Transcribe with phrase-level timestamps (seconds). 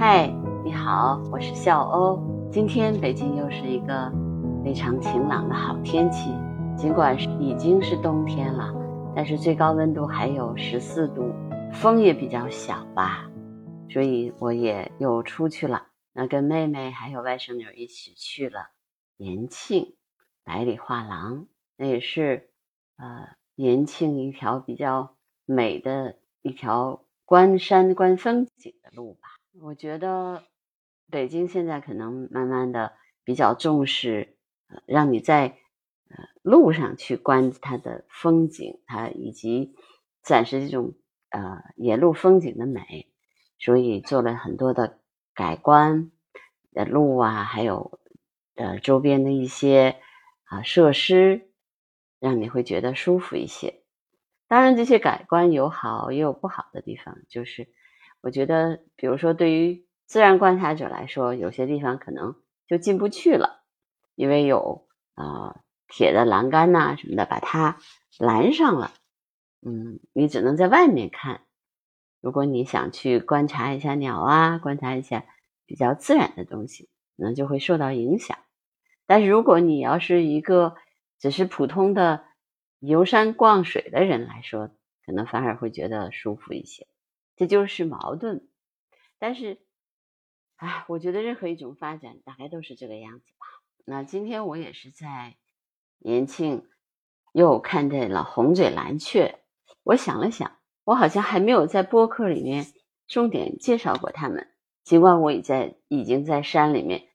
[0.00, 0.28] 嗨，
[0.64, 2.18] 你好，我是笑欧。
[2.50, 4.10] 今天北京又是一个
[4.64, 6.30] 非常晴朗的好天气，
[6.74, 8.72] 尽管是已经是冬天了，
[9.14, 11.30] 但是最高温度还有十四度，
[11.74, 13.30] 风也比较小吧，
[13.90, 15.88] 所以我也又出去了。
[16.14, 18.70] 那跟妹妹还有外甥女一起去了
[19.18, 19.96] 延庆
[20.44, 21.44] 百里画廊，
[21.76, 22.48] 那也是
[22.96, 29.28] 呃延庆一条比较美的一条观山观风景的路吧。
[29.58, 30.44] 我觉得
[31.10, 32.92] 北京现在可能慢慢的
[33.24, 34.36] 比较重视，
[34.68, 35.58] 呃，让你在
[36.08, 39.74] 呃路上去观它的风景，它以及
[40.22, 40.94] 展示这种
[41.30, 43.12] 呃沿路风景的美，
[43.58, 45.00] 所以做了很多的
[45.34, 46.12] 改观
[46.72, 47.98] 的路啊，还有
[48.54, 49.96] 呃周边的一些
[50.44, 51.50] 啊设施，
[52.20, 53.82] 让你会觉得舒服一些。
[54.46, 57.68] 当然，这些改观有好也有不好的地方，就是。
[58.22, 63.62] 我觉得，比如说，对于自然观察者来说，有些地方可能就进不去了，
[64.14, 67.78] 因为有啊铁的栏杆呐什么的把它
[68.18, 68.92] 拦上了。
[69.62, 71.42] 嗯，你只能在外面看。
[72.20, 75.24] 如果你想去观察一下鸟啊，观察一下
[75.64, 78.36] 比较自然的东西，可能就会受到影响。
[79.06, 80.74] 但是如果你要是一个
[81.18, 82.24] 只是普通的
[82.78, 84.70] 游山逛水的人来说，
[85.06, 86.86] 可能反而会觉得舒服一些。
[87.40, 88.46] 这就是矛盾，
[89.18, 89.62] 但是，
[90.56, 93.46] 哎，我觉得任何一种发展大概都是这个样子吧。
[93.86, 95.36] 那今天我也是在
[96.00, 96.68] 延庆
[97.32, 99.38] 又看见了红嘴蓝雀，
[99.84, 102.66] 我想了想，我好像还没有在播客里面
[103.06, 104.52] 重点介绍过它们。
[104.84, 107.08] 尽管我已在已经在山里面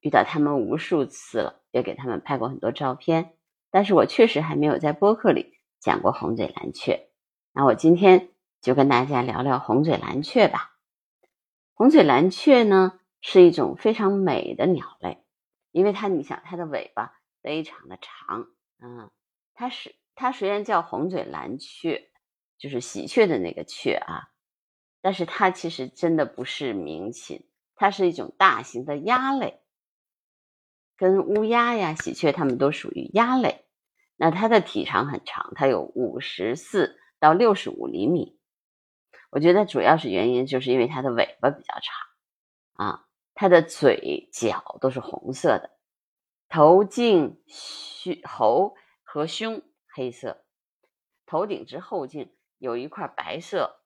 [0.00, 3.32] 遇到它们无数次了，也给他们拍过很多照片，
[3.70, 7.08] 但是我确实还没有在播客里讲过红嘴蓝雀。
[7.54, 8.28] 那我今天。
[8.60, 10.76] 就跟大家聊聊红嘴蓝雀吧。
[11.72, 15.24] 红嘴蓝雀呢是一种非常美的鸟类，
[15.70, 18.46] 因为它，你想它的尾巴非常的长，
[18.82, 19.10] 嗯，
[19.54, 22.10] 它是它虽然叫红嘴蓝雀，
[22.58, 24.28] 就是喜鹊的那个雀啊，
[25.00, 29.62] 但是它其实真的不是鸣禽，它是一种大型的鸭类，
[30.98, 33.64] 跟乌鸦呀、喜鹊它们都属于鸭类。
[34.16, 38.38] 那它的体长很长，它有五十四到六十五厘米。
[39.30, 45.70] 我觉得主要是原因就是因为它的尾巴比较长，啊，它的嘴角都是红色的，
[46.48, 48.74] 头颈、胸、喉
[49.04, 50.44] 和胸黑色，
[51.26, 53.80] 头顶至后颈有一块白色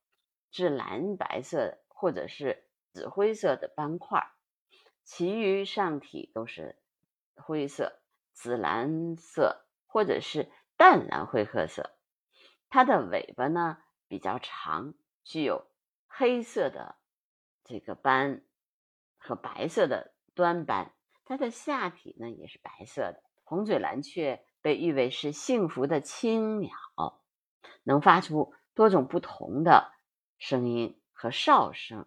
[0.51, 4.27] 至蓝白色或者是紫灰色的斑块，
[5.05, 6.79] 其余上体都是
[7.37, 8.01] 灰色、
[8.33, 11.91] 紫蓝色或者是淡蓝灰褐色。
[12.71, 13.77] 它的尾巴呢
[14.09, 14.95] 比较长。
[15.25, 15.67] 具有
[16.07, 16.97] 黑色的
[17.65, 18.45] 这个斑
[19.17, 20.93] 和白色的端斑，
[21.25, 23.23] 它的下体呢也是白色的。
[23.43, 26.71] 红嘴蓝雀被誉为是幸福的青鸟，
[27.83, 29.93] 能发出多种不同的
[30.39, 32.07] 声音和哨声。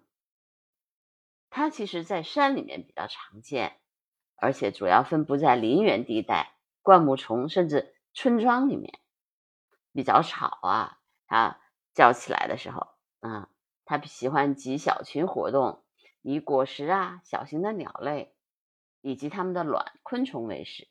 [1.50, 3.80] 它其实在山里面比较常见，
[4.36, 9.00] 而且主要分布在林园地带、灌木丛甚至村庄里面，
[9.94, 11.00] 比较吵啊。
[11.28, 11.60] 它
[11.94, 12.97] 叫起来的时候。
[13.20, 13.50] 啊，
[13.86, 15.84] 它喜欢集小群活动，
[16.22, 18.34] 以果实啊、小型的鸟类
[19.02, 20.88] 以及它们的卵昆虫为食，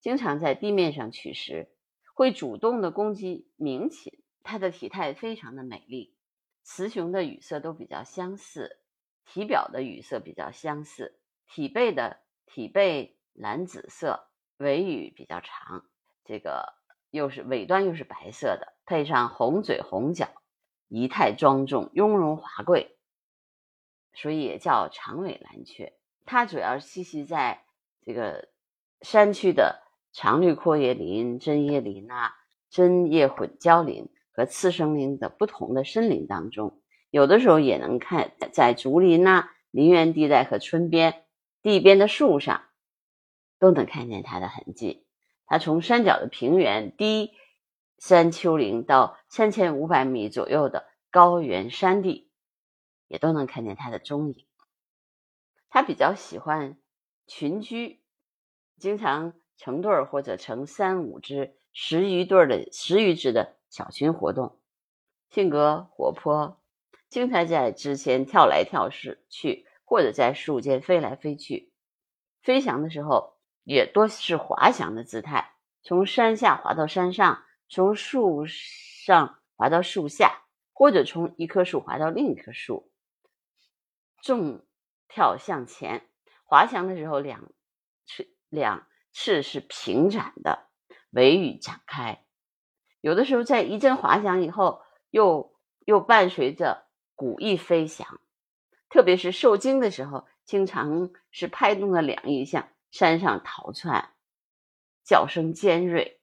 [0.00, 1.70] 经常在地面上取食，
[2.14, 4.22] 会主动的攻击鸣禽。
[4.42, 6.16] 它的体态非常的美丽，
[6.62, 8.80] 雌雄的羽色都比较相似，
[9.26, 15.84] 体表的羽色比较相似，体背的体背蓝紫色，尾羽比较长，
[16.24, 16.72] 这个
[17.10, 20.28] 又是尾端又是白色的，配上红嘴红脚。
[20.88, 22.96] 仪态庄重、雍容华贵，
[24.14, 25.92] 所以也叫长尾蓝雀。
[26.24, 27.62] 它主要栖息在
[28.04, 28.48] 这个
[29.02, 29.82] 山区的
[30.12, 32.32] 常绿阔叶林、针叶林啊、
[32.70, 36.80] 针叶混交林和次生林的不同的森林当中。
[37.10, 41.24] 有的时候也能看在竹林呐、林园地带和村边
[41.62, 42.62] 地边的树上，
[43.58, 45.06] 都能看见它的痕迹。
[45.46, 47.32] 它从山脚的平原低。
[47.98, 52.30] 山丘陵到三千五百米左右的高原山地，
[53.08, 54.46] 也都能看见它的踪影。
[55.68, 56.78] 它比较喜欢
[57.26, 58.00] 群居，
[58.78, 64.58] 经常成对儿或者成三五只、十余对儿的十余只的小群活动。
[65.28, 66.62] 性格活泼，
[67.10, 68.88] 经常在枝前跳来跳
[69.28, 71.72] 去，或者在树间飞来飞去。
[72.40, 73.34] 飞翔的时候
[73.64, 75.52] 也多是滑翔的姿态，
[75.82, 77.42] 从山下滑到山上。
[77.68, 80.42] 从树上滑到树下，
[80.72, 82.90] 或者从一棵树滑到另一棵树。
[84.22, 84.66] 纵
[85.06, 86.08] 跳向前，
[86.44, 87.52] 滑翔的时候两
[88.06, 90.68] 翅两翅是平展的，
[91.10, 92.24] 尾羽展开。
[93.00, 95.54] 有的时候在一阵滑翔以后，又
[95.84, 98.20] 又伴随着鼓翼飞翔，
[98.88, 104.14] 特别是受惊的时候，经常是拍动了两翼向山上逃窜，
[105.04, 106.17] 叫声尖锐，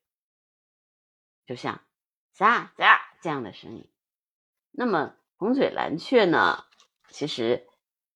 [1.45, 1.81] 就像
[2.35, 3.89] 喳喳这样的声音。
[4.71, 6.65] 那么红嘴蓝雀呢，
[7.09, 7.67] 其实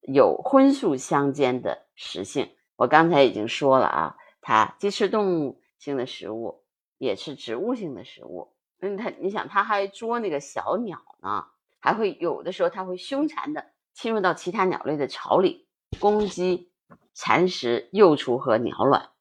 [0.02, 2.56] 有荤素相间的食性。
[2.76, 6.64] 我刚才已经说了啊，它既吃动物性的食物。
[6.98, 11.46] 也是植物性的食物，嗯，它你想，它还捉那个小鸟呢，
[11.80, 15.70] 还会有的时候它会凶残的侵入到其他鸟类的巢里，
[16.02, 16.74] 攻击、
[17.14, 19.12] 蚕食幼雏和鸟卵。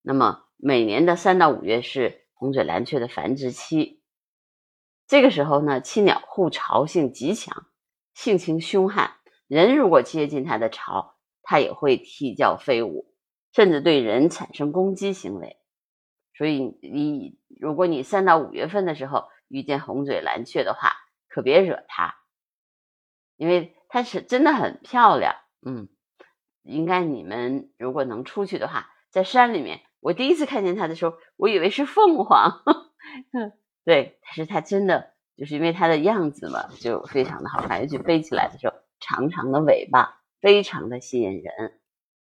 [0.00, 4.00] 那么每年的三到五月是红嘴蓝雀的繁殖期，
[5.06, 7.68] 这个时候呢，栖鸟护巢性极强，
[8.14, 9.12] 性情凶悍，
[9.46, 13.14] 人如果接近它的巢，它也会啼叫飞舞，
[13.52, 15.56] 甚至对人产生攻击行为。
[16.36, 20.94] 所以你，如果你三到五月份的时候遇见红嘴蓝雀的话，
[21.28, 22.16] 可别惹它，
[23.36, 25.36] 因为它是真的很漂亮。
[25.64, 25.88] 嗯，
[26.64, 32.64] 应该你们如果能出去的话，在山里面，我第一次看见它的时候，我以为是凤凰。
[33.84, 41.80] 对，但是它真的就是因为它的样子嘛，就非常的好看，尤其飞起来的时候，长长的尾巴非常的吸引人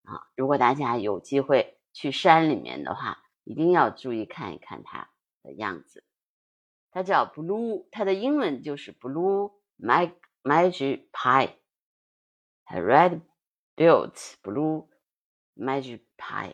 [0.03, 0.27] 啊。
[0.35, 5.09] 如果大家有机会去山里面的话，一定要注意看一看它
[5.41, 6.03] 的样子，
[6.91, 10.11] 它叫 blue，它的英文就是 blue mag
[10.43, 11.51] magpie，red
[13.75, 14.87] built blue
[15.55, 16.53] magic pie。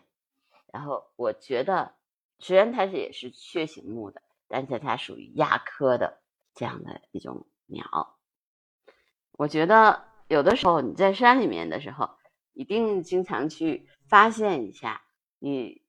[0.71, 1.93] 然后我觉得，
[2.39, 6.21] 虽然它是也是雀形目的，但是它属于鸦科的
[6.53, 8.17] 这样的一种鸟。
[9.33, 12.09] 我觉得有的时候你在山里面的时候，
[12.53, 15.01] 一定经常去发现一下
[15.39, 15.81] 你。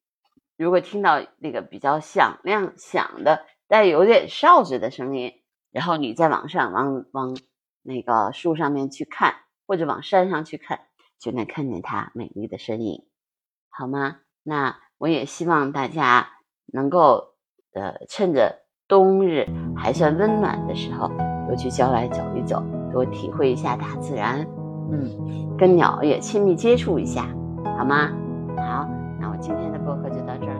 [0.57, 7.35] 如果听到那个比较响亮、响的、带有点哨子的声音，然后你再往上、往往
[7.81, 9.37] 那个树上面去看，
[9.67, 10.87] 或者往山上去看，
[11.19, 13.09] 就能看见它美丽的身影，
[13.71, 14.21] 好吗？
[14.43, 16.29] 那我也希望大家
[16.73, 17.35] 能够，
[17.75, 19.47] 呃，趁着冬日
[19.77, 21.09] 还算温暖的时候，
[21.47, 24.47] 多去郊外走一走，多体会一下大自然，
[24.91, 27.27] 嗯，跟鸟也亲密接触一下，
[27.79, 28.11] 好吗？
[28.57, 28.89] 好，
[29.21, 30.60] 那我今天的播客就到这。